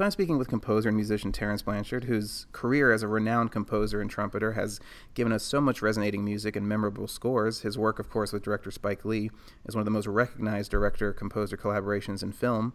[0.00, 4.00] So I'm speaking with composer and musician Terence Blanchard, whose career as a renowned composer
[4.00, 4.80] and trumpeter has
[5.12, 7.60] given us so much resonating music and memorable scores.
[7.60, 9.30] His work, of course, with director Spike Lee
[9.66, 12.72] is one of the most recognized director-composer collaborations in film.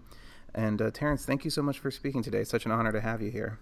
[0.54, 2.42] And uh, Terence, thank you so much for speaking today.
[2.42, 3.58] It's such an honor to have you here.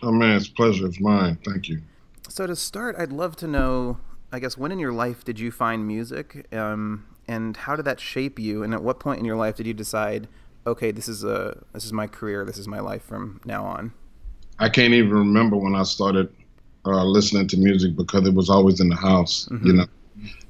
[0.00, 0.86] Oh man, it's a pleasure.
[0.86, 1.40] It's mine.
[1.44, 1.82] Thank you.
[2.28, 3.98] So to start, I'd love to know,
[4.30, 7.98] I guess, when in your life did you find music, um, and how did that
[7.98, 8.62] shape you?
[8.62, 10.28] And at what point in your life did you decide?
[10.66, 13.92] Okay, this is a this is my career, this is my life from now on?
[14.58, 16.32] I can't even remember when I started
[16.84, 19.48] uh, listening to music because it was always in the house.
[19.50, 19.66] Mm-hmm.
[19.66, 19.86] You know,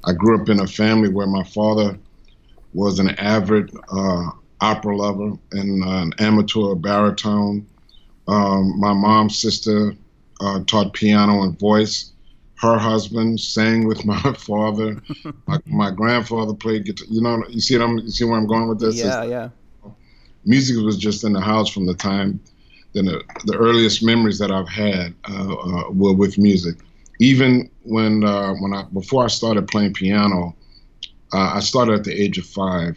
[0.05, 1.99] I grew up in a family where my father
[2.73, 4.31] was an avid uh,
[4.61, 7.67] opera lover and uh, an amateur baritone.
[8.27, 9.95] Um, my mom's sister
[10.41, 12.13] uh, taught piano and voice.
[12.57, 15.01] Her husband sang with my father.
[15.47, 17.07] my, my, grandfather played guitar.
[17.09, 18.97] You know, you see, I'm, you see where I'm going with this?
[18.97, 19.49] Yeah, yeah
[20.49, 22.41] music was just in the house from the time.
[22.95, 26.77] Then the, the earliest memories that I've had uh, uh, were with music.
[27.21, 30.57] Even when uh, when I before I started playing piano,
[31.33, 32.97] uh, I started at the age of five.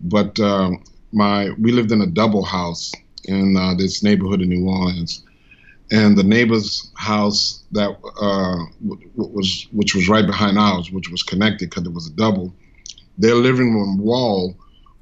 [0.00, 0.38] But
[1.12, 2.92] my we lived in a double house
[3.24, 5.24] in this neighborhood in New Orleans,
[5.90, 11.22] and the neighbor's house that uh, w- was which was right behind ours, which was
[11.22, 12.54] connected because it was a double.
[13.18, 14.56] Their living room wall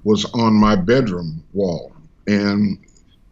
[0.04, 1.92] was on my bedroom wall.
[2.26, 2.78] And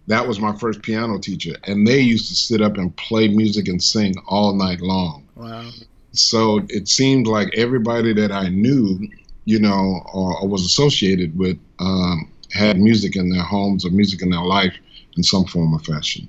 [0.06, 1.54] that was my first piano teacher.
[1.64, 5.26] And they used to sit up and play music and sing all night long.
[5.36, 5.70] Wow.
[6.12, 9.08] So it seemed like everybody that I knew,
[9.44, 14.22] you know, or, or was associated with, um, had music in their homes or music
[14.22, 14.74] in their life
[15.16, 16.28] in some form or fashion.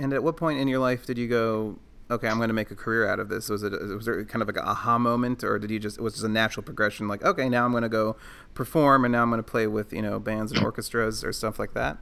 [0.00, 1.78] And at what point in your life did you go,
[2.10, 3.48] okay, I'm going to make a career out of this?
[3.48, 6.02] Was it was there kind of like an aha moment, or did you just it
[6.02, 7.08] was just a natural progression?
[7.08, 8.16] Like, okay, now I'm going to go
[8.54, 11.58] perform, and now I'm going to play with you know bands and orchestras or stuff
[11.58, 11.98] like that.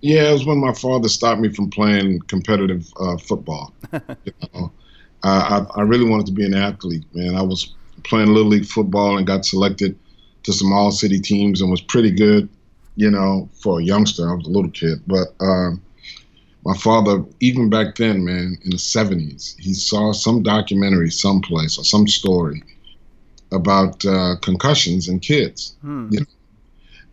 [0.00, 3.72] Yeah, it was when my father stopped me from playing competitive uh, football.
[4.24, 4.72] you know?
[5.22, 7.36] I, I really wanted to be an athlete, man.
[7.36, 9.96] I was playing little league football and got selected
[10.42, 12.48] to some all city teams and was pretty good,
[12.96, 14.28] you know, for a youngster.
[14.28, 15.28] I was a little kid, but.
[15.38, 15.80] Um,
[16.64, 21.84] my father, even back then, man, in the 70s, he saw some documentary someplace or
[21.84, 22.62] some story
[23.50, 25.74] about uh, concussions in kids.
[25.82, 26.08] Hmm.
[26.10, 26.26] You know?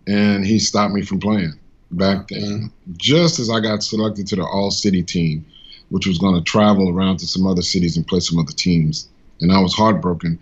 [0.08, 1.54] And he stopped me from playing
[1.92, 5.46] back then, just as I got selected to the all city team,
[5.90, 9.10] which was going to travel around to some other cities and play some other teams.
[9.42, 10.40] And I was heartbroken.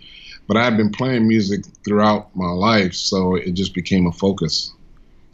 [0.48, 4.74] But I had been playing music throughout my life, so it just became a focus.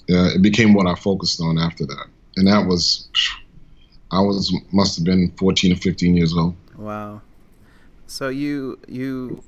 [0.09, 2.05] Uh, it became what I focused on after that.
[2.35, 3.07] And that was
[4.13, 6.56] I was must have been 14 or 15 years old.
[6.78, 7.22] Wow.
[8.06, 9.44] So you you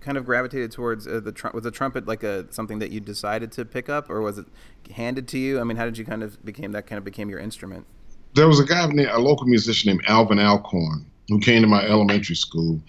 [0.00, 3.00] kind of gravitated towards uh, the tr- was the trumpet like a something that you
[3.00, 4.46] decided to pick up or was it
[4.94, 5.60] handed to you?
[5.60, 7.86] I mean, how did you kind of became that kind of became your instrument?
[8.34, 11.82] There was a guy named a local musician named Alvin Alcorn who came to my
[11.84, 12.80] elementary school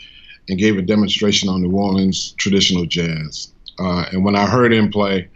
[0.49, 3.53] and gave a demonstration on New Orleans traditional jazz.
[3.79, 5.29] Uh, and when I heard him play,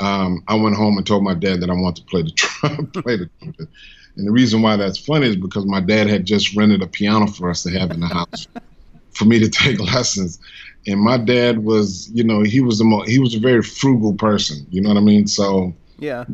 [0.00, 3.02] um, I went home and told my dad that I wanted to play the trumpet.
[3.02, 3.68] play the trumpet.
[4.16, 7.26] And the reason why that's funny is because my dad had just rented a piano
[7.26, 8.46] for us to have in the house
[9.12, 10.38] for me to take lessons.
[10.86, 14.14] And my dad was, you know, he was a mo- he was a very frugal
[14.14, 14.66] person.
[14.70, 15.26] You know what I mean?
[15.26, 16.24] So yeah,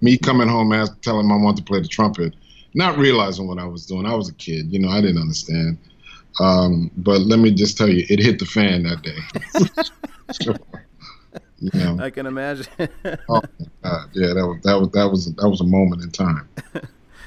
[0.00, 2.34] me coming home and telling him I want to play the trumpet,
[2.74, 4.06] not realizing what I was doing.
[4.06, 5.78] I was a kid, you know, I didn't understand.
[6.40, 9.16] Um, but let me just tell you, it hit the fan that day.
[10.42, 10.56] sure.
[11.58, 11.98] You know.
[12.00, 12.66] I can imagine.
[13.28, 13.42] oh
[13.82, 16.48] God, yeah, that was that was that was that was a moment in time.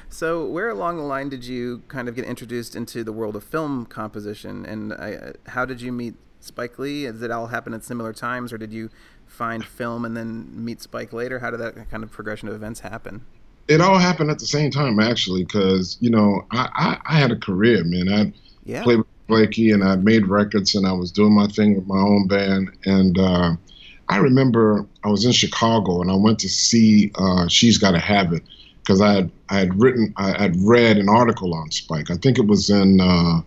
[0.10, 3.44] So, where along the line did you kind of get introduced into the world of
[3.44, 7.04] film composition, and I, how did you meet Spike Lee?
[7.04, 8.90] Did it all happen at similar times, or did you
[9.26, 11.40] find film and then meet Spike later?
[11.40, 13.26] How did that kind of progression of events happen?
[13.68, 17.32] It all happened at the same time, actually, because you know I, I, I, had
[17.32, 18.08] a career, man.
[18.08, 18.84] I yeah.
[18.84, 22.00] played with Blakey, and I made records, and I was doing my thing with my
[22.00, 23.18] own band, and.
[23.18, 23.56] Uh,
[24.10, 28.32] I remember I was in Chicago and I went to see uh, She's Gotta Have
[28.32, 28.42] It
[28.88, 32.10] because I had I had written I had read an article on Spike.
[32.10, 33.42] I think it was in uh,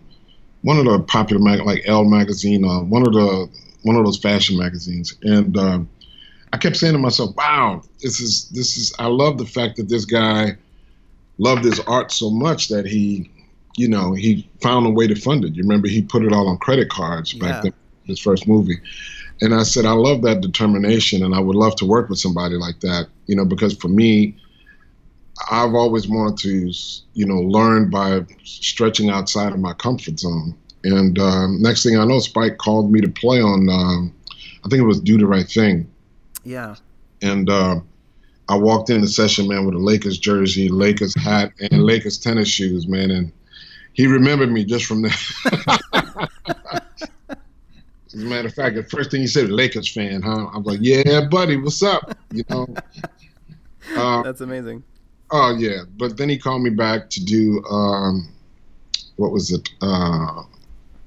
[0.61, 3.49] one of the popular mag- like Elle magazine, uh, one of the
[3.81, 5.79] one of those fashion magazines, and uh,
[6.53, 9.89] I kept saying to myself, "Wow, this is this is I love the fact that
[9.89, 10.57] this guy
[11.39, 13.27] loved his art so much that he,
[13.77, 15.55] you know, he found a way to fund it.
[15.55, 17.61] You remember he put it all on credit cards back yeah.
[17.63, 17.73] then,
[18.03, 18.79] his first movie."
[19.43, 22.57] And I said, I love that determination, and I would love to work with somebody
[22.57, 24.37] like that, you know, because for me,
[25.49, 26.71] I've always wanted to,
[27.13, 30.55] you know, learn by stretching outside of my comfort zone.
[30.83, 34.13] And um, next thing I know, Spike called me to play on, um,
[34.63, 35.89] I think it was Do the Right Thing.
[36.43, 36.75] Yeah.
[37.21, 37.79] And uh,
[38.49, 42.47] I walked in the session, man, with a Lakers jersey, Lakers hat, and Lakers tennis
[42.47, 43.31] shoes, man, and
[43.93, 46.29] he remembered me just from that.
[48.13, 50.47] As a matter of fact, the first thing he said, Lakers fan, huh?
[50.53, 52.17] I'm like, yeah, buddy, what's up?
[52.31, 52.67] You know.
[53.95, 54.83] Uh, That's amazing.
[55.31, 58.29] Oh yeah, but then he called me back to do um,
[59.15, 59.69] what was it?
[59.81, 60.43] Uh,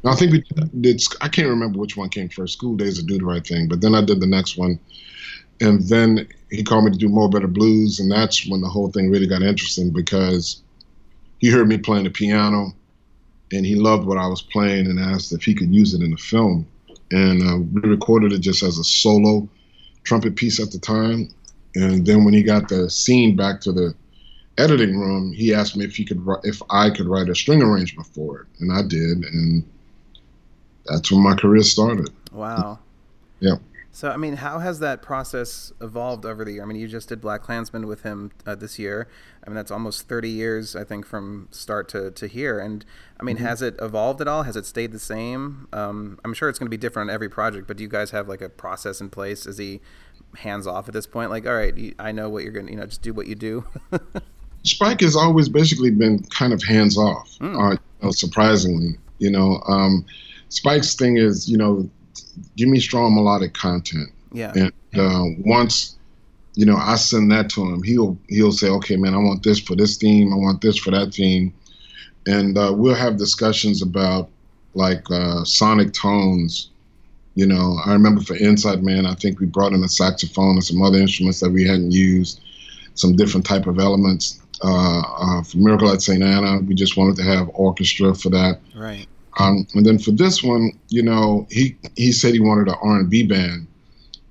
[0.07, 0.45] I think we
[0.81, 1.03] did.
[1.21, 2.55] I can't remember which one came first.
[2.55, 3.69] School Daze or Do the Right Thing.
[3.69, 4.79] But then I did the next one,
[5.61, 8.91] and then he called me to do Mo' Better Blues, and that's when the whole
[8.91, 10.63] thing really got interesting because
[11.39, 12.73] he heard me playing the piano,
[13.53, 16.13] and he loved what I was playing, and asked if he could use it in
[16.13, 16.67] the film,
[17.11, 19.47] and uh, we recorded it just as a solo
[20.05, 21.29] trumpet piece at the time,
[21.75, 23.95] and then when he got the scene back to the
[24.59, 28.07] editing room, he asked me if he could if I could write a string arrangement
[28.09, 29.65] for it, and I did, and
[30.87, 32.11] that's when my career started.
[32.33, 32.79] Wow.
[33.41, 33.57] Yeah.
[33.95, 36.65] So, I mean, how has that process evolved over the year?
[36.65, 39.07] I mean, you just did BlacKkKlansman with him uh, this year.
[39.47, 42.59] I mean, that's almost 30 years, I think, from start to, to here.
[42.59, 42.85] And,
[43.21, 43.45] I mean, mm-hmm.
[43.45, 44.43] has it evolved at all?
[44.43, 45.69] Has it stayed the same?
[45.73, 48.11] Um, I'm sure it's going to be different on every project, but do you guys
[48.11, 49.47] have, like, a process in place?
[49.47, 49.81] Is he
[50.39, 51.31] hands off at this point?
[51.31, 53.37] Like, all right, I know what you're going to, you know, just do what you
[53.37, 53.65] do?
[54.65, 57.55] Spike has always basically been kind of hands off, mm.
[57.55, 58.99] uh, you know, surprisingly.
[59.19, 60.05] You know, um,
[60.49, 61.89] Spike's thing is, you know,
[62.57, 64.11] give me strong melodic content.
[64.33, 64.53] Yeah.
[64.55, 65.97] And uh, once,
[66.55, 69.61] you know, I send that to him, he'll he'll say, okay, man, I want this
[69.61, 71.53] for this theme, I want this for that theme,
[72.27, 74.31] and uh, we'll have discussions about
[74.75, 76.71] like uh, sonic tones.
[77.35, 80.65] You know, I remember for Inside Man, I think we brought in a saxophone and
[80.65, 82.41] some other instruments that we hadn't used,
[82.95, 84.41] some different type of elements.
[84.65, 86.23] Uh, uh, for Miracle at St.
[86.23, 88.61] Anna, we just wanted to have orchestra for that.
[88.75, 89.07] Right.
[89.39, 93.01] Um, and then for this one, you know, he he said he wanted an R
[93.01, 93.67] and B band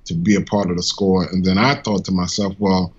[0.06, 2.94] to be a part of the score, and then I thought to myself, well,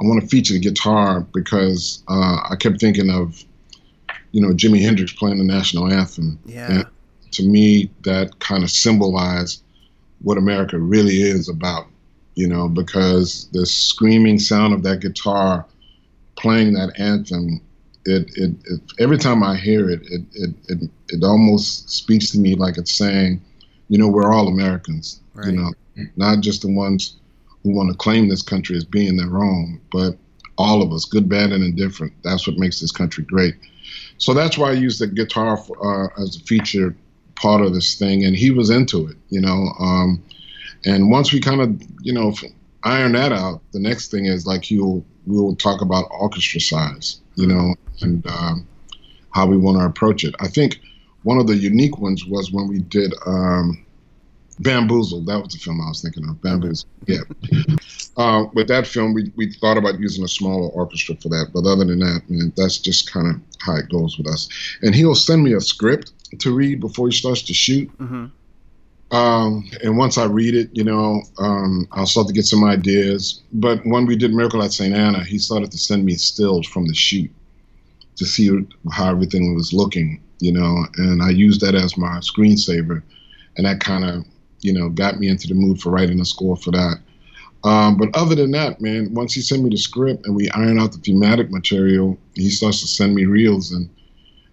[0.00, 3.44] I want to feature the guitar because uh, I kept thinking of,
[4.32, 6.38] you know, Jimi Hendrix playing the national anthem.
[6.46, 6.70] Yeah.
[6.70, 6.86] And
[7.32, 9.62] to me, that kind of symbolized
[10.22, 11.86] what America really is about,
[12.34, 15.66] you know, because the screaming sound of that guitar
[16.38, 17.60] playing that anthem
[18.08, 22.38] it, it, it, every time I hear it, it, it, it, it almost speaks to
[22.38, 23.42] me like it's saying,
[23.88, 25.48] you know, we're all Americans, right.
[25.48, 25.72] you know,
[26.16, 27.16] not just the ones
[27.62, 30.16] who want to claim this country as being their own, but
[30.56, 32.12] all of us, good, bad, and indifferent.
[32.24, 33.54] That's what makes this country great.
[34.18, 36.96] So that's why I used the guitar for, uh, as a featured
[37.36, 39.72] part of this thing, and he was into it, you know.
[39.78, 40.22] Um,
[40.84, 42.34] and once we kind of, you know,
[42.84, 44.70] iron that out, the next thing is like
[45.28, 48.66] he'll we'll talk about orchestra size, you know, and um,
[49.30, 50.34] how we want to approach it.
[50.40, 50.80] I think
[51.22, 53.84] one of the unique ones was when we did um,
[54.60, 55.26] Bamboozled.
[55.26, 56.40] That was the film I was thinking of.
[56.42, 56.90] Bamboozled.
[57.06, 57.20] Yeah.
[58.16, 61.50] uh, with that film, we, we thought about using a smaller orchestra for that.
[61.52, 64.48] But other than that, man, that's just kind of how it goes with us.
[64.82, 67.90] And he'll send me a script to read before he starts to shoot.
[67.98, 68.26] Mm-hmm.
[69.10, 73.42] Um, and once I read it, you know, um, I'll start to get some ideas.
[73.52, 74.94] But when we did Miracle at St.
[74.94, 77.30] Anna, he started to send me stills from the shoot
[78.16, 78.50] to see
[78.92, 83.02] how everything was looking, you know, and I used that as my screensaver,
[83.56, 84.24] and that kind of,
[84.60, 86.98] you know, got me into the mood for writing a score for that.
[87.64, 90.78] Um, but other than that, man, once he sent me the script and we iron
[90.78, 93.88] out the thematic material, he starts to send me reels and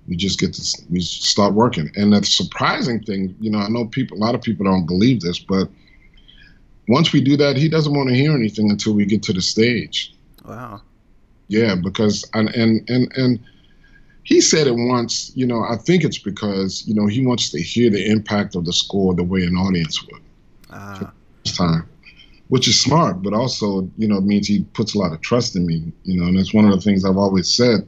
[0.07, 1.89] we just get to we start working.
[1.95, 5.21] And the surprising thing, you know, I know people, a lot of people don't believe
[5.21, 5.67] this, but
[6.87, 9.41] once we do that, he doesn't want to hear anything until we get to the
[9.41, 10.13] stage.
[10.45, 10.81] Wow.
[11.47, 13.39] Yeah, because and and and and
[14.23, 15.31] he said it once.
[15.35, 18.65] You know, I think it's because you know he wants to hear the impact of
[18.65, 20.21] the score the way an audience would.
[20.71, 21.11] Ah.
[21.45, 21.87] Time,
[22.47, 25.65] which is smart, but also you know means he puts a lot of trust in
[25.67, 25.91] me.
[26.03, 27.87] You know, and that's one of the things I've always said.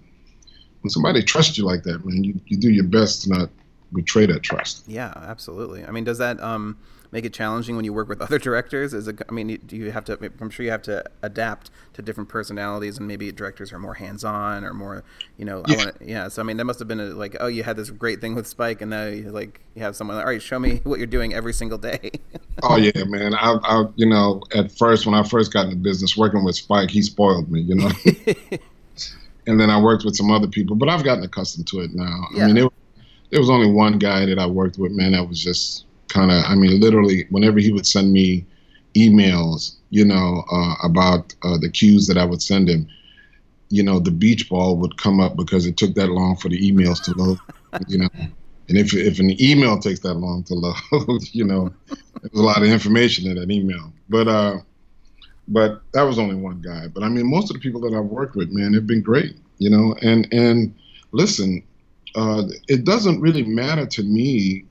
[0.87, 3.49] When somebody trusts you like that, man, you, you do your best to not
[3.91, 4.85] betray that trust.
[4.87, 5.83] Yeah, absolutely.
[5.83, 6.77] I mean, does that um
[7.11, 8.93] make it challenging when you work with other directors?
[8.93, 9.21] Is it?
[9.27, 10.31] I mean, do you have to?
[10.39, 14.63] I'm sure you have to adapt to different personalities, and maybe directors are more hands-on
[14.63, 15.03] or more,
[15.35, 15.73] you know, yeah.
[15.73, 16.27] I wanna, yeah.
[16.29, 18.33] So I mean, that must have been a, like, oh, you had this great thing
[18.33, 20.15] with Spike, and now you like you have someone.
[20.15, 22.11] Like, All right, show me what you're doing every single day.
[22.63, 23.33] oh yeah, man.
[23.33, 26.91] I, I, you know, at first when I first got into business working with Spike,
[26.91, 27.91] he spoiled me, you know.
[29.47, 32.27] And then I worked with some other people, but I've gotten accustomed to it now.
[32.33, 32.43] Yeah.
[32.43, 32.73] I mean, it,
[33.31, 36.43] there was only one guy that I worked with, man, that was just kind of,
[36.45, 38.45] I mean, literally, whenever he would send me
[38.95, 42.87] emails, you know, uh, about uh, the cues that I would send him,
[43.69, 46.59] you know, the beach ball would come up because it took that long for the
[46.59, 47.39] emails to load,
[47.87, 48.09] you know.
[48.69, 52.61] And if, if an email takes that long to load, you know, there's a lot
[52.61, 53.93] of information in that email.
[54.09, 54.57] But uh,
[55.47, 56.87] but that was only one guy.
[56.87, 59.35] But I mean, most of the people that I've worked with, man, have been great.
[59.59, 60.75] You know, and and
[61.11, 61.63] listen,
[62.15, 64.65] uh, it doesn't really matter to me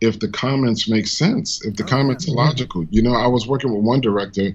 [0.00, 2.84] if the comments make sense, if the oh, comments are logical.
[2.90, 4.54] You know, I was working with one director,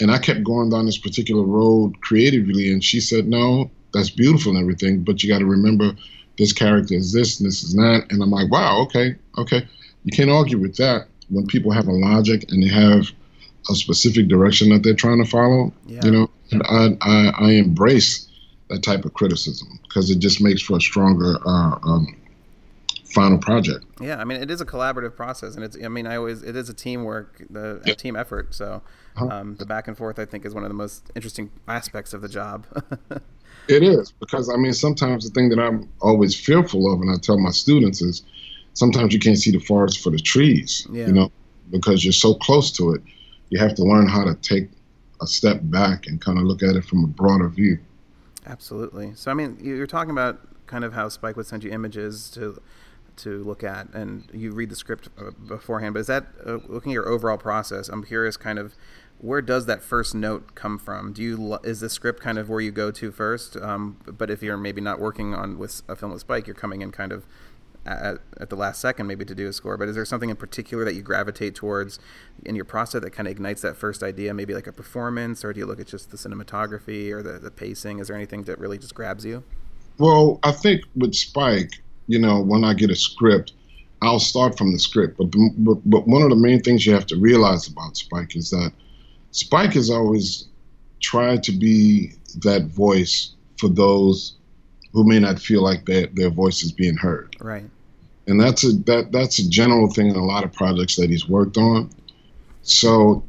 [0.00, 4.52] and I kept going down this particular road creatively, and she said, "No, that's beautiful
[4.52, 5.92] and everything, but you got to remember."
[6.38, 9.68] This character is this, and this is that, and I'm like, wow, okay, okay.
[10.04, 13.12] You can't argue with that when people have a logic and they have
[13.70, 15.72] a specific direction that they're trying to follow.
[15.86, 16.00] Yeah.
[16.04, 18.28] You know, and I, I, I embrace
[18.68, 22.16] that type of criticism because it just makes for a stronger uh, um,
[23.12, 23.84] final project.
[24.00, 25.76] Yeah, I mean, it is a collaborative process, and it's.
[25.82, 28.54] I mean, I always it is a teamwork, the a team effort.
[28.54, 28.82] So
[29.16, 29.26] uh-huh.
[29.26, 32.22] um, the back and forth, I think, is one of the most interesting aspects of
[32.22, 32.66] the job.
[33.68, 37.16] it is because I mean, sometimes the thing that I'm always fearful of, and I
[37.16, 38.22] tell my students is,
[38.74, 40.86] sometimes you can't see the forest for the trees.
[40.90, 41.06] Yeah.
[41.06, 41.32] You know,
[41.70, 43.02] because you're so close to it
[43.52, 44.70] you have to learn how to take
[45.20, 47.78] a step back and kind of look at it from a broader view.
[48.46, 49.12] Absolutely.
[49.14, 52.60] So I mean, you're talking about kind of how Spike would send you images to
[53.14, 55.92] to look at, and you read the script uh, beforehand.
[55.92, 57.90] But is that uh, looking at your overall process?
[57.90, 58.74] I'm curious, kind of,
[59.18, 61.12] where does that first note come from?
[61.12, 63.54] Do you is the script kind of where you go to first?
[63.58, 66.80] Um, but if you're maybe not working on with a film with Spike, you're coming
[66.80, 67.26] in kind of
[67.84, 70.36] at, at the last second maybe to do a score but is there something in
[70.36, 71.98] particular that you gravitate towards
[72.44, 75.52] in your process that kind of ignites that first idea maybe like a performance or
[75.52, 77.98] do you look at just the cinematography or the, the pacing?
[77.98, 79.42] Is there anything that really just grabs you?
[79.98, 83.52] Well i think with spike you know when i get a script
[84.00, 87.06] i'll start from the script but, but, but one of the main things you have
[87.06, 88.72] to realize about spike is that
[89.32, 90.48] spike has always
[91.00, 94.36] tried to be that voice for those
[94.92, 97.34] who may not feel like their their voice is being heard.
[97.40, 97.64] Right.
[98.26, 101.28] And that's a that that's a general thing in a lot of projects that he's
[101.28, 101.90] worked on.
[102.62, 103.24] So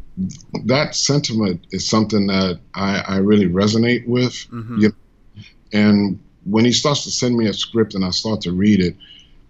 [0.66, 4.34] that sentiment is something that I, I really resonate with.
[4.52, 4.78] Mm-hmm.
[4.80, 5.44] You know?
[5.74, 8.96] And when he starts to send me a script and I start to read it,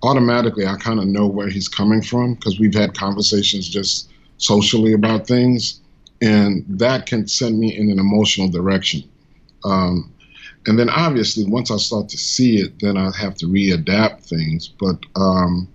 [0.03, 4.93] automatically I kind of know where he's coming from because we've had conversations just socially
[4.93, 5.81] about things,
[6.21, 9.03] and that can send me in an emotional direction.
[9.65, 10.12] Um,
[10.65, 14.67] and then obviously once I start to see it, then I have to readapt things.
[14.67, 15.67] But um,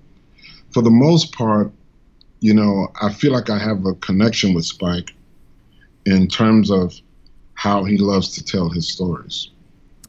[0.71, 1.71] for the most part,
[2.41, 5.11] you know, I feel like I have a connection with Spike
[6.07, 6.95] in terms of
[7.55, 9.51] how he loves to tell his stories.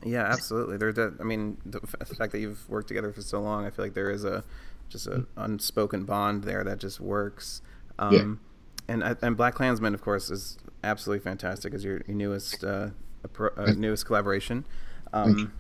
[0.06, 0.78] Yeah, absolutely.
[0.78, 3.96] There, I mean, the fact that you've worked together for so long, I feel like
[3.96, 4.44] there is a
[4.88, 7.62] just an unspoken bond there that just works.
[7.98, 8.94] Um, yeah.
[8.94, 12.90] And and BlacKkKlansman, of course, is absolutely fantastic as your, your newest uh,
[13.28, 14.66] pro, uh, newest collaboration.
[15.14, 15.54] Um,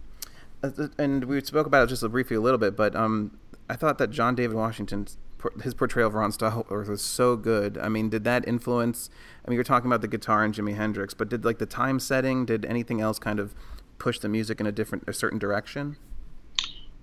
[0.97, 3.37] and we spoke about it just briefly a little bit, but um,
[3.69, 5.17] I thought that John David Washington's
[5.63, 7.77] his portrayal of Ron Stallworth was so good.
[7.77, 9.09] I mean, did that influence?
[9.45, 11.99] I mean, you're talking about the guitar and Jimi Hendrix, but did like the time
[11.99, 12.45] setting?
[12.45, 13.55] Did anything else kind of
[13.97, 15.97] push the music in a different, a certain direction?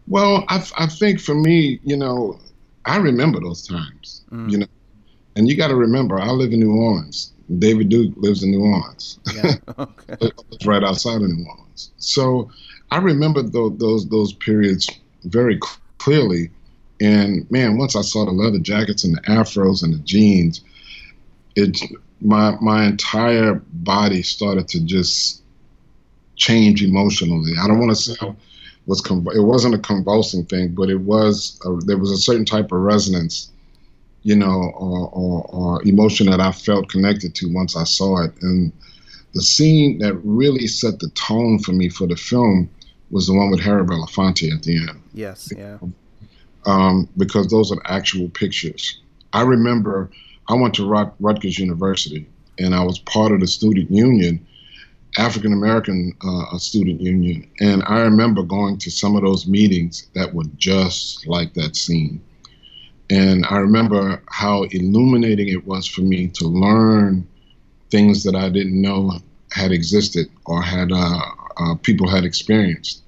[0.07, 2.39] Well, I, I think for me, you know,
[2.85, 4.25] I remember those times.
[4.31, 4.51] Mm.
[4.51, 4.67] You know,
[5.37, 7.33] and you got to remember, I live in New Orleans.
[7.59, 9.19] David Duke lives in New Orleans.
[9.35, 9.55] Yeah.
[9.79, 10.17] Okay.
[10.53, 11.91] it's right outside of New Orleans.
[11.99, 12.51] So
[12.91, 14.89] I remember those those, those periods
[15.25, 15.61] very
[15.99, 16.51] clearly.
[17.01, 20.63] And man, once I saw the leather jackets and the afros and the jeans,
[21.57, 21.79] it
[22.23, 25.43] my my entire body started to just
[26.37, 27.53] change emotionally.
[27.61, 28.17] I don't want to say
[28.87, 29.03] was
[29.35, 32.81] it wasn't a convulsing thing, but it was a, there was a certain type of
[32.81, 33.51] resonance
[34.27, 38.33] you know, or, or, or, emotion that I felt connected to once I saw it.
[38.43, 38.73] And
[39.35, 42.69] the scene that really set the tone for me for the film
[43.13, 45.01] was the one with Harry Belafonte at the end.
[45.15, 45.79] Yes, yeah.
[46.65, 49.01] Um, because those are actual pictures.
[49.33, 50.11] I remember
[50.49, 52.27] I went to Rut- Rutgers University
[52.59, 54.45] and I was part of the student union,
[55.19, 57.49] African American uh, student union.
[57.61, 62.21] And I remember going to some of those meetings that were just like that scene.
[63.11, 67.27] And I remember how illuminating it was for me to learn
[67.91, 69.13] things that I didn't know
[69.53, 71.21] had existed or had uh,
[71.57, 73.03] uh, people had experienced,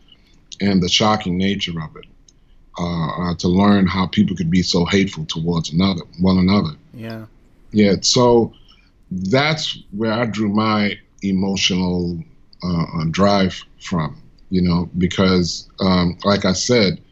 [0.61, 2.05] and the shocking nature of it.
[2.79, 6.71] Uh, uh to learn how people could be so hateful towards another, one another.
[6.95, 7.27] Yeah.
[7.73, 7.97] Yeah.
[8.03, 8.55] So
[9.11, 12.23] that's where I drew my emotional
[12.63, 14.23] uh, uh, drive from.
[14.51, 17.03] You know, because um, like I said,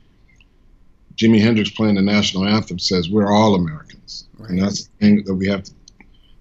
[1.17, 4.27] Jimi Hendrix playing the national anthem says we're all Americans.
[4.39, 4.51] Right.
[4.51, 5.73] And that's the thing that we have to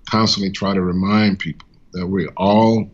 [0.10, 2.90] constantly try to remind people that we all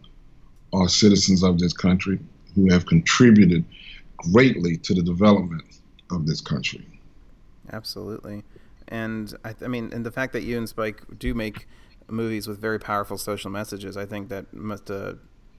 [0.73, 2.19] are citizens of this country
[2.55, 3.65] who have contributed
[4.17, 5.63] greatly to the development
[6.11, 6.85] of this country.
[7.71, 8.43] Absolutely.
[8.87, 11.67] And I, I mean, and the fact that you and Spike do make
[12.09, 13.97] movies with very powerful social messages.
[13.97, 15.13] I think that must uh,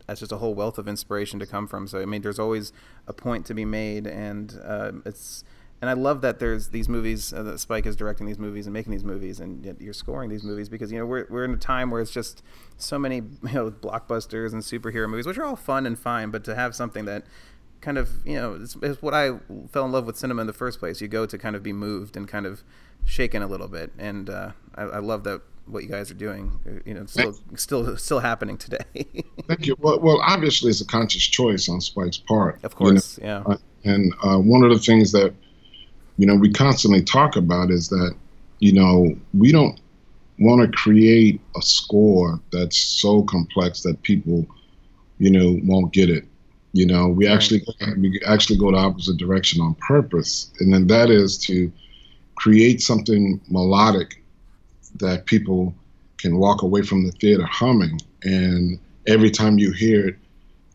[0.06, 1.86] that's just a whole wealth of inspiration to come from.
[1.86, 2.72] So I mean, there's always
[3.06, 5.44] a point to be made, and uh, it's
[5.82, 8.72] and I love that there's these movies uh, that Spike is directing these movies and
[8.72, 11.56] making these movies, and you're scoring these movies because you know we're we're in a
[11.56, 12.40] time where it's just
[12.78, 16.44] so many you know blockbusters and superhero movies, which are all fun and fine, but
[16.44, 17.24] to have something that
[17.80, 19.40] kind of you know it's, it's what I
[19.72, 21.00] fell in love with cinema in the first place.
[21.00, 22.62] You go to kind of be moved and kind of
[23.04, 26.60] shaken a little bit, and uh, I, I love that what you guys are doing.
[26.64, 28.84] Uh, you know, still still still happening today.
[29.48, 29.74] Thank you.
[29.80, 32.62] Well, well, obviously it's a conscious choice on Spike's part.
[32.62, 33.42] Of course, you know?
[33.48, 33.52] yeah.
[33.52, 35.34] Uh, and uh, one of the things that
[36.16, 38.14] you know, we constantly talk about is that,
[38.58, 39.80] you know, we don't
[40.38, 44.46] want to create a score that's so complex that people,
[45.18, 46.24] you know, won't get it.
[46.74, 47.62] You know, we actually
[47.98, 51.70] we actually go the opposite direction on purpose, and then that is to
[52.34, 54.22] create something melodic
[54.96, 55.74] that people
[56.16, 60.16] can walk away from the theater humming, and every time you hear it,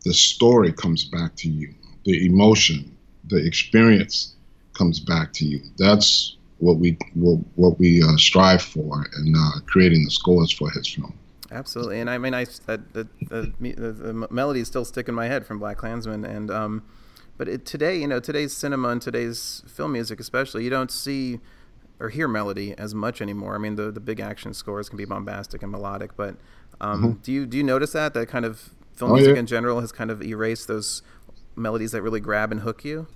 [0.04, 4.36] the story comes back to you, the emotion, the experience
[4.78, 5.60] comes back to you.
[5.76, 10.70] That's what we what, what we uh, strive for in uh, creating the scores for
[10.70, 11.12] his film.
[11.50, 15.26] Absolutely, and I mean, I that the, the, the, the melodies still stick in my
[15.26, 16.82] head from BlacKkKlansman, and um,
[17.38, 21.40] but it, today, you know, today's cinema and today's film music, especially, you don't see
[22.00, 23.54] or hear melody as much anymore.
[23.54, 26.36] I mean, the the big action scores can be bombastic and melodic, but
[26.80, 27.20] um, mm-hmm.
[27.22, 29.40] do you do you notice that that kind of film oh, music yeah.
[29.40, 31.02] in general has kind of erased those
[31.56, 33.06] melodies that really grab and hook you?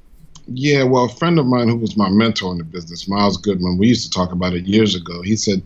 [0.46, 3.78] Yeah, well, a friend of mine who was my mentor in the business, Miles Goodman,
[3.78, 5.22] we used to talk about it years ago.
[5.22, 5.62] He said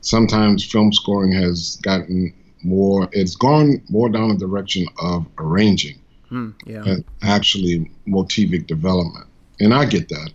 [0.00, 6.50] sometimes film scoring has gotten more, it's gone more down the direction of arranging hmm,
[6.66, 6.82] yeah.
[6.84, 9.26] and actually motivic development.
[9.60, 10.32] And I get that,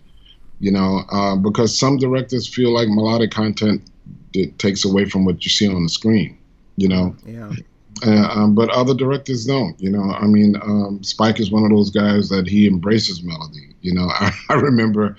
[0.60, 3.82] you know, uh, because some directors feel like melodic content
[4.32, 6.38] it takes away from what you see on the screen,
[6.76, 7.16] you know.
[7.26, 7.52] Yeah.
[8.06, 9.78] Uh, um, but other directors don't.
[9.80, 13.69] You know, I mean, um, Spike is one of those guys that he embraces melody.
[13.80, 15.16] You know, I, I, remember,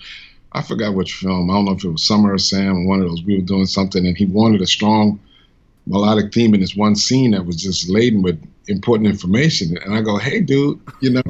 [0.52, 1.50] I forgot which film.
[1.50, 3.24] I don't know if it was Summer of Sam, or one of those.
[3.24, 5.19] We were doing something, and he wanted a strong
[5.88, 9.78] melodic theme in this one scene that was just laden with important information.
[9.78, 11.24] And I go, "Hey, dude, you know."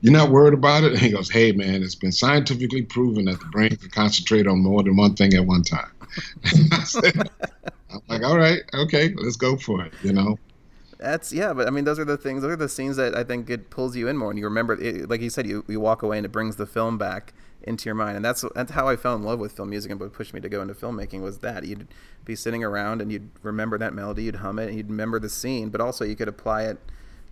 [0.00, 0.92] You're not worried about it?
[0.92, 4.60] And he goes, Hey, man, it's been scientifically proven that the brain can concentrate on
[4.60, 5.90] more than one thing at one time.
[7.90, 10.38] I'm like, all right, okay, let's go for it, you know?
[10.98, 12.42] That's yeah, but I mean, those are the things.
[12.42, 14.74] Those are the scenes that I think it pulls you in more, and you remember.
[14.80, 17.86] It, like you said, you you walk away and it brings the film back into
[17.86, 20.12] your mind, and that's that's how I fell in love with film music and what
[20.12, 21.86] pushed me to go into filmmaking was that you'd
[22.24, 25.28] be sitting around and you'd remember that melody, you'd hum it, and you'd remember the
[25.28, 26.78] scene, but also you could apply it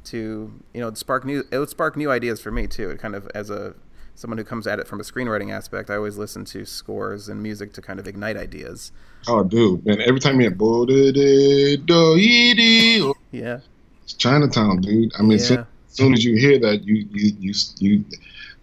[0.05, 1.42] to you know spark new.
[1.50, 2.90] It would spark new ideas for me too.
[2.90, 3.74] It kind of as a
[4.14, 7.42] someone who comes at it from a screenwriting aspect, I always listen to scores and
[7.42, 8.92] music to kind of ignite ideas.
[9.29, 10.00] Oh, dude, man!
[10.00, 10.57] Every time you hear
[13.33, 13.61] yeah,
[14.03, 15.12] it's Chinatown, dude.
[15.19, 15.45] I mean, yeah.
[15.45, 18.05] so, as soon as you hear that, you you you you.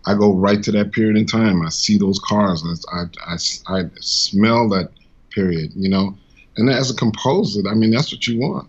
[0.05, 1.65] I go right to that period in time.
[1.65, 2.61] I see those cars.
[2.91, 3.33] I, I,
[3.67, 4.89] I, I smell that
[5.29, 6.17] period, you know.
[6.57, 8.67] And as a composer, I mean, that's what you want.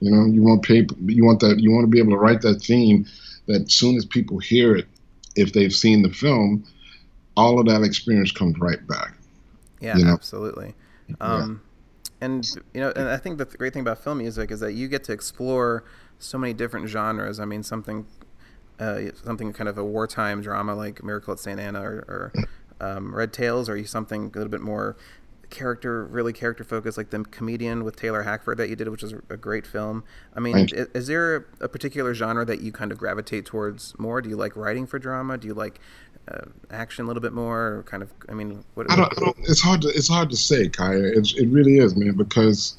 [0.00, 0.94] You know, you want paper.
[1.00, 1.60] You want that.
[1.60, 3.06] You want to be able to write that theme.
[3.46, 4.86] That as soon as people hear it,
[5.36, 6.64] if they've seen the film,
[7.36, 9.12] all of that experience comes right back.
[9.80, 10.12] Yeah, you know?
[10.12, 10.74] absolutely.
[11.20, 11.69] Um, yeah.
[12.20, 14.88] And you know, and I think the great thing about film music is that you
[14.88, 15.84] get to explore
[16.18, 17.40] so many different genres.
[17.40, 18.06] I mean, something,
[18.78, 21.58] uh, something kind of a wartime drama like Miracle at St.
[21.58, 22.32] Anna or, or
[22.80, 24.96] um, Red Tails, or something a little bit more
[25.50, 29.14] character, really character focused, like the comedian with Taylor Hackford that you did, which was
[29.28, 30.04] a great film.
[30.34, 34.22] I mean, is, is, there a particular genre that you kind of gravitate towards more?
[34.22, 35.36] Do you like writing for drama?
[35.36, 35.80] Do you like
[36.30, 37.84] uh, action a little bit more?
[37.86, 38.90] Kind of, I mean, what?
[38.90, 41.02] I don't, I don't, it's hard to it's hard to say, Kaya.
[41.02, 42.76] It's, it really is, man, because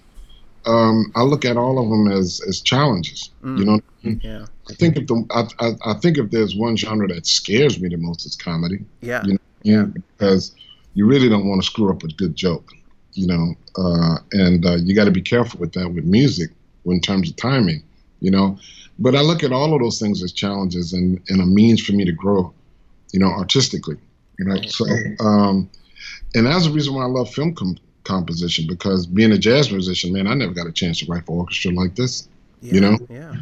[0.65, 3.31] um, I look at all of them as as challenges.
[3.43, 3.59] Mm.
[3.59, 4.21] You know, I mean?
[4.23, 4.45] yeah.
[4.69, 7.89] I think if the I, I, I, think if there's one genre that scares me
[7.89, 8.85] the most, it's comedy.
[9.01, 9.23] Yeah.
[9.25, 9.85] You know, yeah.
[10.17, 10.55] Because
[10.93, 12.71] you really don't want to screw up a good joke,
[13.13, 13.55] you know.
[13.77, 16.51] Uh, and uh, you got to be careful with that with music
[16.85, 17.83] in terms of timing,
[18.19, 18.57] you know.
[18.99, 21.93] But I look at all of those things as challenges and, and a means for
[21.93, 22.53] me to grow,
[23.11, 23.97] you know, artistically,
[24.39, 24.61] you know.
[24.63, 24.85] So,
[25.19, 25.69] um,
[26.35, 30.13] and that's the reason why I love film com- composition because being a jazz musician,
[30.13, 32.27] man, I never got a chance to write for orchestra like this,
[32.61, 32.97] yeah, you know.
[33.09, 33.35] Yeah.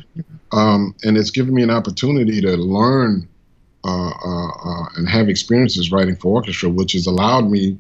[0.52, 3.28] Um, and it's given me an opportunity to learn
[3.86, 7.78] uh, uh, uh, and have experiences writing for orchestra, which has allowed me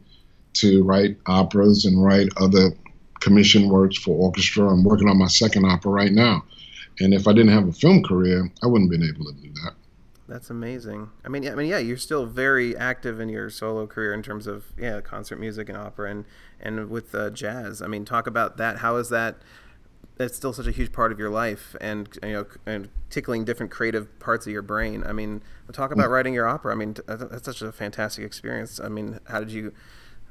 [0.54, 2.72] to write operas and write other
[3.20, 4.68] commission works for orchestra.
[4.68, 6.44] I'm working on my second opera right now.
[7.00, 9.52] And if I didn't have a film career, I wouldn't have been able to do
[9.64, 9.74] that.
[10.30, 11.10] That's amazing.
[11.26, 14.22] I mean, yeah, I mean, yeah, you're still very active in your solo career in
[14.22, 16.26] terms of yeah, concert music and opera and
[16.60, 17.82] and with uh, jazz.
[17.82, 18.78] I mean, talk about that.
[18.78, 19.38] How is that?
[20.18, 23.72] That's still such a huge part of your life, and you know, and tickling different
[23.72, 25.04] creative parts of your brain.
[25.04, 25.42] I mean,
[25.74, 26.12] talk about mm.
[26.12, 26.74] writing your opera.
[26.74, 28.80] I mean, that's such a fantastic experience.
[28.80, 29.74] I mean, how did you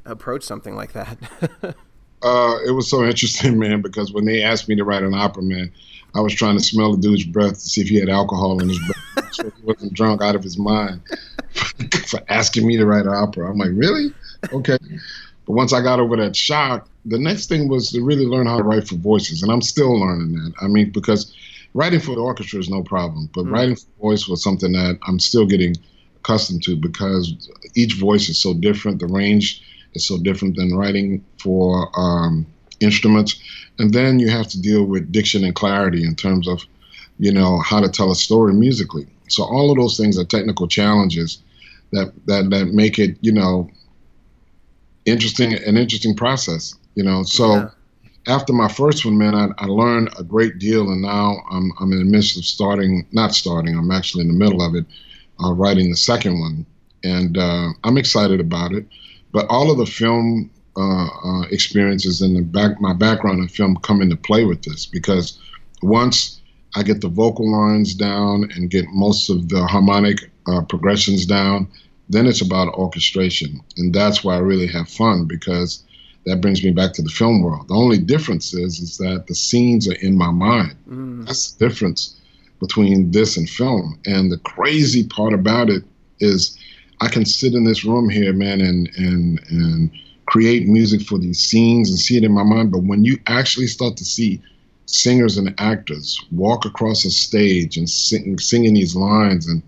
[0.04, 1.18] approach something like that?
[2.22, 5.42] uh, it was so interesting, man, because when they asked me to write an opera,
[5.42, 5.72] man,
[6.18, 8.68] I was trying to smell the dude's breath to see if he had alcohol in
[8.68, 11.00] his breath, so he wasn't drunk out of his mind
[12.08, 13.48] for asking me to write an opera.
[13.48, 14.12] I'm like, really?
[14.52, 14.78] Okay.
[15.46, 18.58] But once I got over that shock, the next thing was to really learn how
[18.58, 20.54] to write for voices, and I'm still learning that.
[20.60, 21.36] I mean, because
[21.72, 24.98] writing for the orchestra is no problem, but mm writing for voice was something that
[25.06, 25.76] I'm still getting
[26.16, 28.98] accustomed to because each voice is so different.
[28.98, 29.62] The range
[29.94, 32.44] is so different than writing for um,
[32.80, 33.40] instruments.
[33.78, 36.62] And then you have to deal with diction and clarity in terms of,
[37.18, 39.06] you know, how to tell a story musically.
[39.28, 41.42] So all of those things are technical challenges
[41.92, 43.70] that that that make it, you know,
[45.04, 46.74] interesting an interesting process.
[46.94, 47.54] You know, so.
[47.54, 47.70] Yeah.
[48.26, 51.92] After my first one, man, I, I learned a great deal, and now I'm, I'm
[51.92, 54.84] in the midst of starting, not starting, I'm actually in the middle of it,
[55.42, 56.66] uh, writing the second one.
[57.02, 58.84] And uh, I'm excited about it.
[59.32, 63.76] But all of the film uh, uh, experiences and the back my background in film
[63.82, 65.38] come into play with this because
[65.82, 66.40] once
[66.76, 71.66] I get the vocal lines down and get most of the harmonic uh, progressions down,
[72.08, 75.82] then it's about orchestration, and that's why I really have fun because
[76.26, 77.68] that brings me back to the film world.
[77.68, 80.76] The only difference is is that the scenes are in my mind.
[80.88, 81.26] Mm.
[81.26, 82.20] That's the difference
[82.60, 83.98] between this and film.
[84.06, 85.82] And the crazy part about it
[86.20, 86.58] is
[87.00, 89.90] I can sit in this room here, man, and and and
[90.28, 92.70] create music for these scenes and see it in my mind.
[92.70, 94.42] But when you actually start to see
[94.84, 99.62] singers and actors walk across a stage and sing, singing these lines, and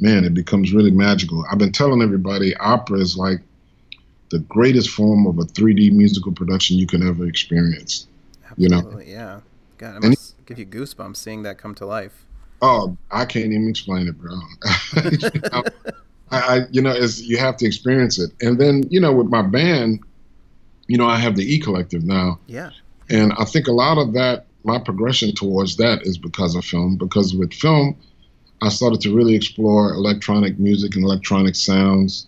[0.00, 1.44] man, it becomes really magical.
[1.50, 3.38] I've been telling everybody opera is like
[4.30, 8.06] the greatest form of a 3D musical production you can ever experience.
[8.50, 9.22] Absolutely, you know?
[9.22, 9.40] yeah.
[9.78, 12.26] God, it must and, give you goosebumps seeing that come to life.
[12.60, 14.38] Oh, I can't even explain it, bro.
[16.30, 18.30] I, I, you know, is you have to experience it.
[18.40, 20.00] And then, you know, with my band,
[20.86, 22.38] you know, I have the E Collective now.
[22.46, 22.70] Yeah.
[23.10, 26.96] And I think a lot of that, my progression towards that is because of film.
[26.96, 27.96] Because with film,
[28.62, 32.26] I started to really explore electronic music and electronic sounds,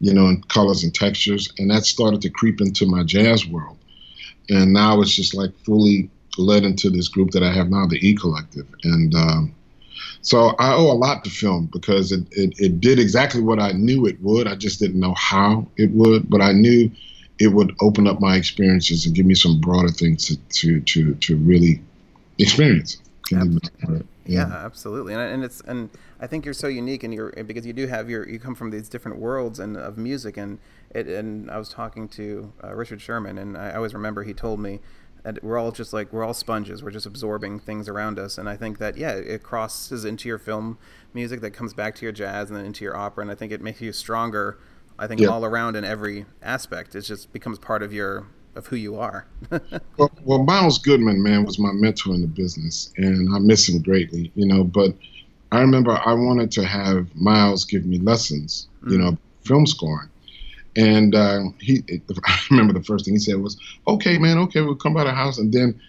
[0.00, 1.52] you know, and colors and textures.
[1.58, 3.78] And that started to creep into my jazz world.
[4.48, 8.04] And now it's just like fully led into this group that I have now, the
[8.06, 8.66] E Collective.
[8.84, 9.54] And um,
[10.22, 13.72] so I owe a lot to film because it, it, it did exactly what I
[13.72, 14.46] knew it would.
[14.46, 16.90] I just didn't know how it would, but I knew
[17.38, 21.14] it would open up my experiences and give me some broader things to to to,
[21.14, 21.82] to really
[22.38, 22.98] experience.
[23.32, 24.06] Absolutely.
[24.28, 24.48] Yeah.
[24.48, 27.72] yeah, absolutely, and, and it's and I think you're so unique, and you're because you
[27.72, 30.58] do have your you come from these different worlds and of music, and
[30.90, 34.58] it and I was talking to uh, Richard Sherman, and I always remember he told
[34.58, 34.80] me
[35.26, 36.84] and we're all just like we're all sponges.
[36.84, 38.38] We're just absorbing things around us.
[38.38, 40.78] And i think that yeah it crosses into your film
[41.12, 43.22] music that comes back to your jazz and then into your opera.
[43.22, 44.58] And i think it makes you stronger
[44.98, 45.28] i think yeah.
[45.28, 46.94] all around in every aspect.
[46.94, 49.26] It just becomes part of your of who you are.
[49.98, 53.82] Well, well miles goodman man was my mentor in the business and i miss him
[53.82, 54.94] greatly you know but
[55.52, 58.92] i remember i wanted to have miles give me lessons mm-hmm.
[58.92, 60.10] you know film scoring
[60.76, 61.82] and uh, he,
[62.24, 63.56] I remember the first thing he said was,
[63.88, 65.80] "Okay, man, okay, we'll come by the house." And then,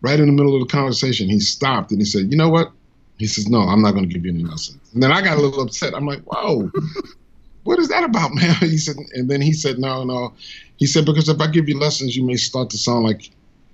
[0.00, 2.72] right in the middle of the conversation, he stopped and he said, "You know what?"
[3.18, 5.36] He says, "No, I'm not going to give you any lessons." And then I got
[5.36, 5.94] a little upset.
[5.94, 6.70] I'm like, "Whoa,
[7.64, 10.32] what is that about, man?" He said, and then he said, "No, no."
[10.78, 13.30] He said, "Because if I give you lessons, you may start to sound like,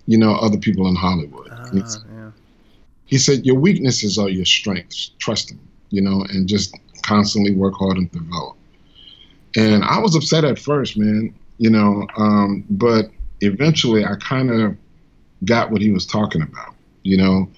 [0.07, 2.31] you know, other people in Hollywood." Uh, he, said, yeah.
[3.05, 5.13] he said, "Your weaknesses are your strengths.
[5.21, 8.57] Trust them, you know, and just constantly work hard and develop."
[9.57, 14.77] And I was upset at first, man, you know, um, but eventually I kind of
[15.45, 17.49] got what he was talking about, you know.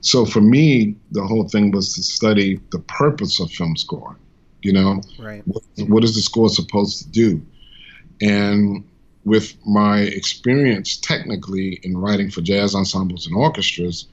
[0.00, 4.18] So for me, the whole thing was to study the purpose of film scoring,
[4.62, 5.02] you know.
[5.18, 5.42] Right.
[5.46, 7.44] What, what is the score supposed to do?
[8.20, 8.84] And
[9.24, 14.06] with my experience technically in writing for jazz ensembles and orchestras,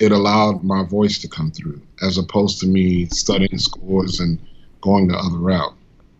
[0.00, 4.38] it allowed my voice to come through as opposed to me studying scores and
[4.80, 5.74] going the other route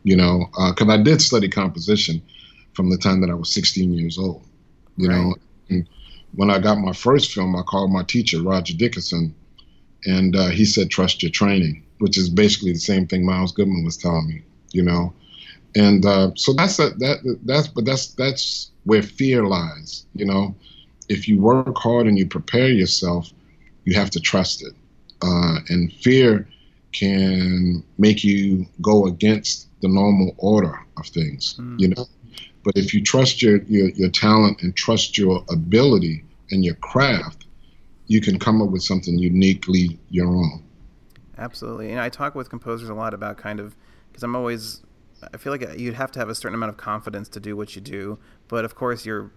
[0.04, 2.22] you know, because uh, I did study composition
[2.74, 4.44] from the time that I was 16 years old,
[4.96, 5.16] you right.
[5.16, 5.34] know.
[5.68, 5.88] And
[6.34, 9.34] when I got my first film, I called my teacher, Roger Dickerson,
[10.04, 13.84] and uh, he said, trust your training, which is basically the same thing Miles Goodman
[13.84, 15.12] was telling me, you know.
[15.74, 20.54] And uh, so that's a, that that's but that's that's where fear lies, you know.
[21.08, 23.30] If you work hard and you prepare yourself,
[23.84, 24.72] you have to trust it.
[25.22, 26.48] Uh, and fear
[26.92, 31.78] can make you go against the normal order of things, mm.
[31.78, 32.06] you know.
[32.64, 37.46] But if you trust your, your your talent and trust your ability and your craft,
[38.06, 40.64] you can come up with something uniquely your own.
[41.36, 43.76] Absolutely, and I talk with composers a lot about kind of
[44.10, 44.82] because I'm always
[45.32, 47.74] I feel like you'd have to have a certain amount of confidence to do what
[47.74, 49.30] you do, but of course you're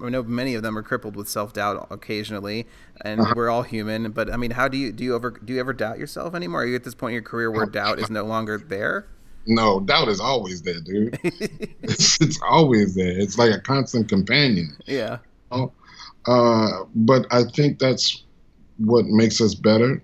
[0.00, 2.66] I know many of them are crippled with self doubt occasionally,
[3.00, 3.34] and uh-huh.
[3.36, 4.12] we're all human.
[4.12, 6.62] But I mean, how do you do you ever do you ever doubt yourself anymore?
[6.62, 9.06] Are you at this point in your career where doubt is no longer there?
[9.48, 11.18] No, doubt is always there, dude.
[11.24, 13.18] it's, it's, always there.
[13.18, 14.76] It's like a constant companion.
[14.86, 15.18] Yeah.
[15.50, 18.24] uh, but I think that's
[18.76, 20.02] what makes us better.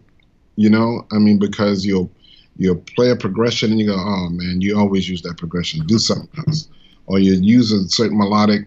[0.56, 2.10] You know, I mean, because you'll
[2.56, 5.84] you'll play a progression and you go, oh man, you always use that progression.
[5.86, 6.68] Do something else,
[7.06, 8.66] or you use a certain melodic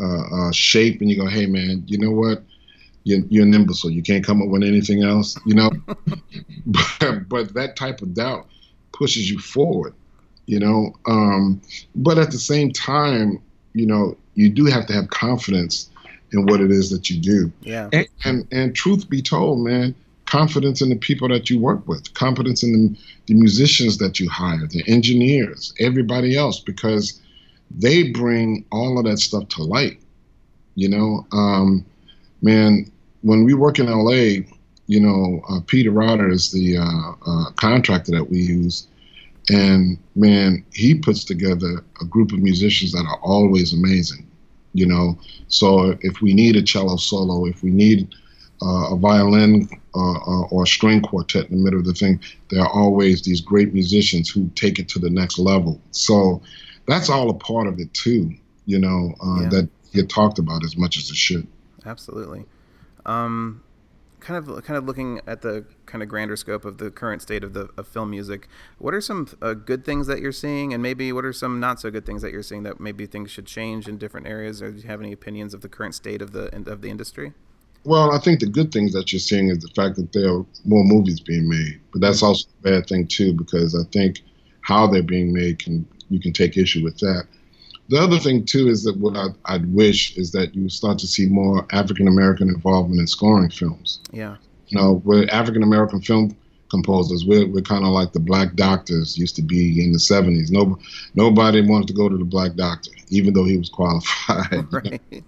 [0.00, 2.42] uh, uh, shape, and you go, "Hey, man, you know what?
[3.04, 3.90] You're, you're an imbecile.
[3.90, 5.70] You can't come up with anything else." You know,
[6.66, 8.48] but, but that type of doubt
[8.92, 9.94] pushes you forward.
[10.46, 11.60] You know, um,
[11.94, 13.40] but at the same time,
[13.72, 15.90] you know, you do have to have confidence
[16.32, 17.52] in what it is that you do.
[17.62, 17.88] Yeah.
[17.92, 19.94] And, and, and truth be told, man,
[20.26, 24.28] confidence in the people that you work with, confidence in the, the musicians that you
[24.28, 27.20] hire, the engineers, everybody else, because
[27.70, 29.98] they bring all of that stuff to light.
[30.74, 31.86] You know, um,
[32.42, 32.90] man,
[33.22, 34.46] when we work in LA,
[34.88, 38.86] you know, uh, Peter Rotter is the uh, uh, contractor that we use.
[39.50, 44.28] And man, he puts together a group of musicians that are always amazing.
[44.72, 48.14] You know, so if we need a cello solo, if we need
[48.62, 52.20] uh, a violin uh, uh, or a string quartet in the middle of the thing,
[52.50, 55.80] there are always these great musicians who take it to the next level.
[55.92, 56.42] So
[56.86, 58.34] that's all a part of it too.
[58.66, 59.48] You know uh, yeah.
[59.50, 61.46] that get talked about as much as it should.
[61.86, 62.44] Absolutely.
[63.06, 63.62] Um,
[64.26, 67.44] kind of kind of looking at the kind of grander scope of the current state
[67.44, 68.48] of the of film music.
[68.78, 71.80] What are some uh, good things that you're seeing, and maybe what are some not
[71.80, 74.60] so good things that you're seeing that maybe things should change in different areas?
[74.60, 77.34] Or do you have any opinions of the current state of the of the industry?
[77.84, 80.44] Well, I think the good things that you're seeing is the fact that there are
[80.64, 82.26] more movies being made, but that's mm-hmm.
[82.26, 84.22] also a bad thing too because I think
[84.62, 87.28] how they're being made can you can take issue with that.
[87.88, 91.06] The other thing too is that what I'd, I'd wish is that you start to
[91.06, 94.00] see more African American involvement in scoring films.
[94.12, 94.36] Yeah.
[94.68, 96.36] You know, we're African American film
[96.70, 97.24] composers.
[97.24, 100.50] We're, we're kind of like the black doctors used to be in the 70s.
[100.50, 100.78] No,
[101.14, 104.66] nobody wanted to go to the black doctor, even though he was qualified.
[104.72, 105.00] Right.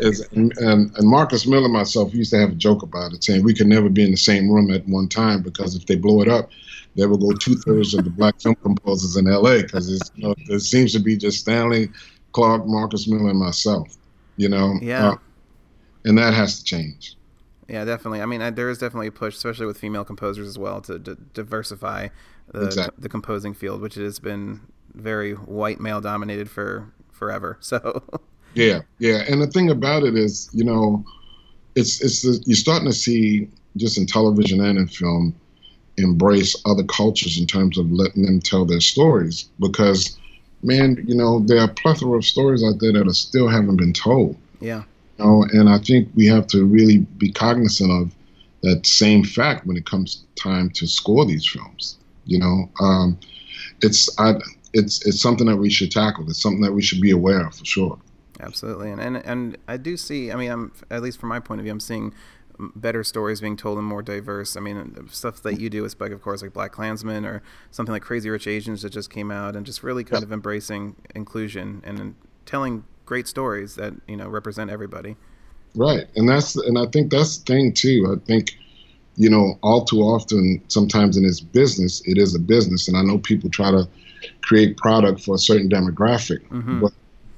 [0.00, 3.44] and, and, and Marcus Miller and myself used to have a joke about it, saying
[3.44, 6.20] we could never be in the same room at one time because if they blow
[6.22, 6.50] it up,
[6.98, 10.34] there will go two thirds of the black film composers in LA because you know,
[10.48, 11.88] there seems to be just Stanley
[12.32, 13.96] Clarke, Marcus Miller, and myself.
[14.36, 15.16] You know, yeah, uh,
[16.04, 17.16] and that has to change.
[17.68, 18.20] Yeah, definitely.
[18.20, 20.98] I mean, I, there is definitely a push, especially with female composers as well, to,
[20.98, 22.08] to diversify
[22.52, 23.02] the, exactly.
[23.02, 24.60] the composing field, which has been
[24.94, 27.58] very white male dominated for forever.
[27.62, 28.02] So.
[28.54, 31.04] yeah, yeah, and the thing about it is, you know,
[31.76, 35.38] it's it's the, you're starting to see just in television and in film
[35.98, 39.48] embrace other cultures in terms of letting them tell their stories.
[39.60, 40.18] Because
[40.62, 43.76] man you know there are a plethora of stories out there that are still haven't
[43.76, 44.36] been told.
[44.60, 44.82] Yeah.
[45.18, 48.14] You know, and i think we have to really be cognizant of
[48.62, 52.70] that same fact when it comes time to score these films you know?
[52.80, 53.18] Um,
[53.82, 54.34] it's I,
[54.72, 56.28] it's it's something that we should tackle.
[56.28, 57.98] It's something that we should be aware of for sure.
[58.40, 58.92] Absolutely.
[58.92, 61.64] And and, and i do see i mean i'm at least from my point of
[61.64, 62.14] view i'm seeing
[62.58, 64.56] better stories being told and more diverse.
[64.56, 68.02] I mean, stuff that you do with Spike, of course, like BlacKkKlansman or something like
[68.02, 72.14] Crazy Rich Asians that just came out, and just really kind of embracing inclusion and
[72.46, 75.16] telling great stories that you know represent everybody.
[75.74, 78.16] Right, and that's and I think that's the thing too.
[78.16, 78.56] I think
[79.16, 83.02] you know all too often, sometimes in this business, it is a business, and I
[83.02, 83.88] know people try to
[84.42, 86.80] create product for a certain demographic, mm-hmm.
[86.80, 86.92] but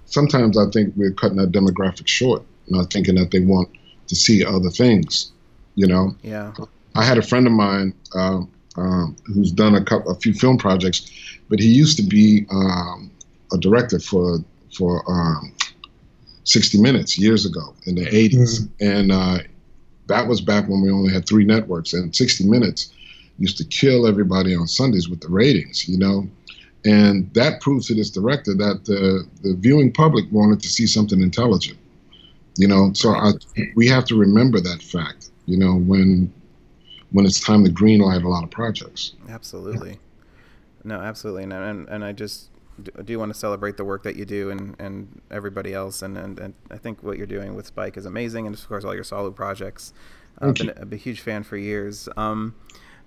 [0.06, 3.68] sometimes I think we're cutting that demographic short, not thinking that they want
[4.10, 5.32] to see other things.
[5.74, 6.14] You know.
[6.22, 6.52] Yeah.
[6.94, 8.42] I had a friend of mine uh,
[8.76, 11.10] um, who's done a couple, a few film projects,
[11.48, 13.10] but he used to be um,
[13.52, 14.38] a director for
[14.76, 15.52] for um,
[16.44, 18.86] 60 Minutes years ago in the 80s, mm-hmm.
[18.86, 19.38] and uh,
[20.06, 22.92] that was back when we only had three networks, and 60 Minutes
[23.38, 26.28] used to kill everybody on Sundays with the ratings, you know.
[26.84, 31.20] And that proves to this director that the, the viewing public wanted to see something
[31.20, 31.78] intelligent.
[32.60, 33.32] You know, so I,
[33.74, 35.30] we have to remember that fact.
[35.46, 36.30] You know, when
[37.10, 39.14] when it's time to greenlight a lot of projects.
[39.30, 39.98] Absolutely.
[40.84, 42.50] No, absolutely, and and, and I just
[43.02, 46.38] do want to celebrate the work that you do and, and everybody else, and, and,
[46.38, 49.04] and I think what you're doing with Spike is amazing, and of course all your
[49.04, 49.94] solo projects.
[50.38, 52.10] I've been a, a huge fan for years.
[52.18, 52.54] Um,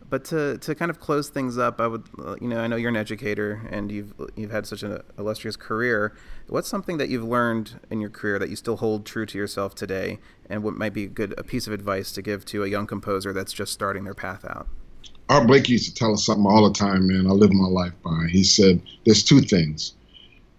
[0.10, 2.08] But to, to kind of close things up, I would,
[2.40, 6.14] you know, I know you're an educator and you've you've had such an illustrious career.
[6.48, 9.76] What's something that you've learned in your career that you still hold true to yourself
[9.76, 12.68] today, and what might be a good a piece of advice to give to a
[12.68, 14.68] young composer that's just starting their path out?
[15.30, 17.26] Art Blakey used to tell us something all the time, man.
[17.26, 18.28] I live my life by.
[18.30, 19.94] He said, "There's two things.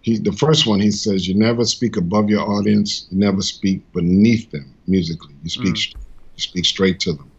[0.01, 3.07] He, the first one, he says, you never speak above your audience.
[3.09, 5.33] You never speak beneath them musically.
[5.41, 5.95] You speak, mm.
[5.95, 7.31] you speak straight to them."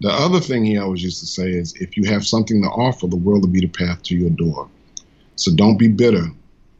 [0.00, 3.06] The other thing he always used to say is if you have something to offer,
[3.06, 4.68] the world will be the path to your door.
[5.36, 6.26] So don't be bitter,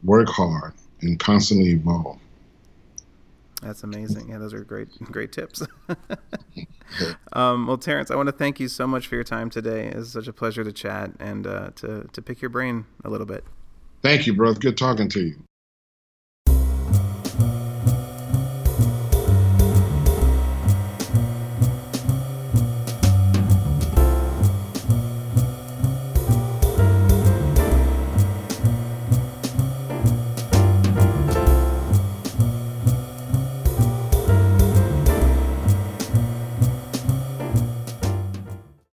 [0.03, 2.19] work hard, and constantly evolve.
[3.61, 4.29] That's amazing.
[4.29, 5.61] Yeah, those are great, great tips.
[7.33, 9.87] um, well, Terence, I want to thank you so much for your time today.
[9.87, 13.27] It's such a pleasure to chat and uh, to to pick your brain a little
[13.27, 13.45] bit.
[14.01, 14.59] Thank you, brother.
[14.59, 15.35] Good talking to you.